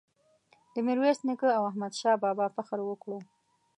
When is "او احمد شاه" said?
1.57-2.17